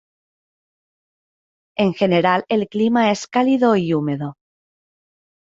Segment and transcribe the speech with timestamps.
[1.77, 4.33] En general el clima es cálido y húmedo.